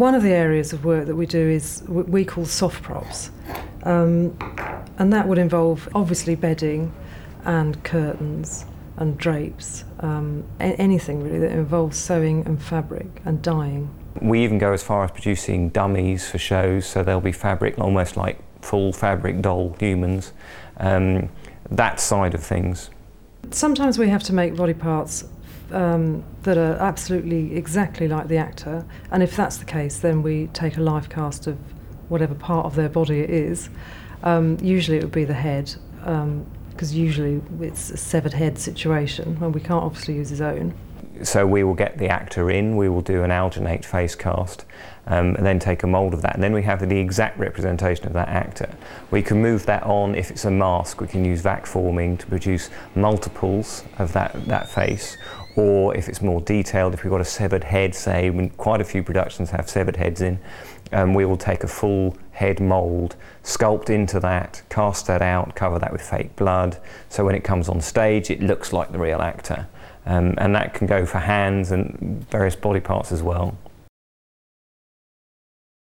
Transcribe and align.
One 0.00 0.14
of 0.14 0.22
the 0.22 0.32
areas 0.32 0.72
of 0.72 0.86
work 0.86 1.04
that 1.08 1.14
we 1.14 1.26
do 1.26 1.46
is 1.46 1.82
what 1.86 2.08
we 2.08 2.24
call 2.24 2.46
soft 2.46 2.82
props, 2.82 3.30
um, 3.82 4.34
and 4.96 5.12
that 5.12 5.28
would 5.28 5.36
involve 5.36 5.90
obviously 5.94 6.34
bedding 6.34 6.90
and 7.44 7.84
curtains 7.84 8.64
and 8.96 9.18
drapes, 9.18 9.84
um, 9.98 10.42
anything 10.58 11.22
really 11.22 11.38
that 11.40 11.50
involves 11.50 11.98
sewing 11.98 12.46
and 12.46 12.62
fabric 12.62 13.20
and 13.26 13.42
dyeing. 13.42 13.94
We 14.22 14.42
even 14.42 14.56
go 14.56 14.72
as 14.72 14.82
far 14.82 15.04
as 15.04 15.10
producing 15.10 15.68
dummies 15.68 16.26
for 16.26 16.38
shows, 16.38 16.86
so 16.86 17.02
they'll 17.02 17.20
be 17.20 17.30
fabric, 17.30 17.78
almost 17.78 18.16
like 18.16 18.38
full 18.62 18.94
fabric 18.94 19.42
doll 19.42 19.76
humans. 19.78 20.32
Um, 20.78 21.28
that 21.70 22.00
side 22.00 22.32
of 22.32 22.42
things. 22.42 22.88
Sometimes 23.50 23.98
we 23.98 24.08
have 24.08 24.22
to 24.22 24.32
make 24.32 24.56
body 24.56 24.72
parts 24.72 25.24
um, 25.72 26.24
that 26.42 26.58
are 26.58 26.76
absolutely 26.76 27.56
exactly 27.56 28.08
like 28.08 28.28
the 28.28 28.36
actor, 28.36 28.84
and 29.10 29.22
if 29.22 29.36
that's 29.36 29.58
the 29.58 29.64
case, 29.64 29.98
then 29.98 30.22
we 30.22 30.48
take 30.48 30.76
a 30.76 30.80
life 30.80 31.08
cast 31.08 31.46
of 31.46 31.58
whatever 32.08 32.34
part 32.34 32.66
of 32.66 32.74
their 32.74 32.88
body 32.88 33.20
it 33.20 33.30
is. 33.30 33.70
Um, 34.22 34.58
usually 34.60 34.98
it 34.98 35.02
would 35.02 35.12
be 35.12 35.24
the 35.24 35.34
head, 35.34 35.74
because 36.00 36.94
usually 36.94 37.40
it's 37.60 37.90
a 37.90 37.96
severed 37.96 38.32
head 38.32 38.58
situation, 38.58 39.38
and 39.40 39.54
we 39.54 39.60
can't 39.60 39.84
obviously 39.84 40.14
use 40.14 40.30
his 40.30 40.40
own. 40.40 40.74
So 41.22 41.46
we 41.46 41.64
will 41.64 41.74
get 41.74 41.98
the 41.98 42.08
actor 42.08 42.50
in, 42.50 42.76
we 42.76 42.88
will 42.88 43.02
do 43.02 43.22
an 43.22 43.30
alginate 43.30 43.84
face 43.84 44.14
cast, 44.14 44.64
um, 45.06 45.34
and 45.36 45.44
then 45.44 45.58
take 45.58 45.82
a 45.82 45.86
mould 45.86 46.14
of 46.14 46.22
that. 46.22 46.34
And 46.34 46.42
then 46.42 46.54
we 46.54 46.62
have 46.62 46.88
the 46.88 46.98
exact 46.98 47.38
representation 47.38 48.06
of 48.06 48.14
that 48.14 48.28
actor. 48.28 48.74
We 49.10 49.20
can 49.20 49.42
move 49.42 49.66
that 49.66 49.82
on 49.82 50.14
if 50.14 50.30
it's 50.30 50.46
a 50.46 50.50
mask. 50.50 51.00
We 51.00 51.06
can 51.06 51.22
use 51.24 51.42
vac 51.42 51.66
forming 51.66 52.16
to 52.16 52.26
produce 52.26 52.70
multiples 52.94 53.84
of 53.98 54.14
that, 54.14 54.46
that 54.46 54.70
face. 54.70 55.18
Or 55.56 55.96
if 55.96 56.08
it's 56.08 56.22
more 56.22 56.40
detailed, 56.40 56.94
if 56.94 57.02
we've 57.02 57.10
got 57.10 57.20
a 57.20 57.24
severed 57.24 57.64
head, 57.64 57.94
say, 57.94 58.50
quite 58.56 58.80
a 58.80 58.84
few 58.84 59.02
productions 59.02 59.50
have 59.50 59.68
severed 59.68 59.96
heads 59.96 60.20
in, 60.20 60.38
um, 60.92 61.14
we 61.14 61.24
will 61.24 61.36
take 61.36 61.64
a 61.64 61.68
full 61.68 62.16
head 62.32 62.60
mould, 62.60 63.16
sculpt 63.44 63.90
into 63.90 64.20
that, 64.20 64.62
cast 64.70 65.06
that 65.06 65.22
out, 65.22 65.54
cover 65.54 65.78
that 65.78 65.92
with 65.92 66.02
fake 66.02 66.34
blood. 66.36 66.78
So 67.08 67.24
when 67.24 67.34
it 67.34 67.44
comes 67.44 67.68
on 67.68 67.80
stage, 67.80 68.30
it 68.30 68.42
looks 68.42 68.72
like 68.72 68.92
the 68.92 68.98
real 68.98 69.20
actor. 69.20 69.68
Um, 70.06 70.34
and 70.38 70.54
that 70.54 70.74
can 70.74 70.86
go 70.86 71.04
for 71.04 71.18
hands 71.18 71.70
and 71.70 72.26
various 72.30 72.56
body 72.56 72.80
parts 72.80 73.12
as 73.12 73.22
well. 73.22 73.56